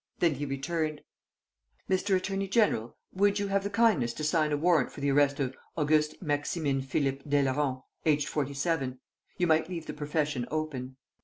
Then 0.17 0.33
he 0.33 0.47
returned: 0.47 1.01
"Mr. 1.87 2.15
Attorney 2.15 2.47
General, 2.47 2.97
would 3.13 3.37
you 3.37 3.49
have 3.49 3.63
the 3.63 3.69
kindness 3.69 4.15
to 4.15 4.23
sign 4.23 4.51
a 4.51 4.57
warrant 4.57 4.91
for 4.91 4.99
the 4.99 5.11
arrest 5.11 5.39
of 5.39 5.55
Auguste 5.77 6.19
Maximin 6.23 6.81
Philippe 6.81 7.29
Daileron, 7.29 7.83
aged 8.03 8.27
forty 8.27 8.55
seven? 8.55 8.99
You 9.37 9.45
might 9.45 9.69
leave 9.69 9.85
the 9.85 9.93
profession 9.93 10.47
open." 10.49 10.97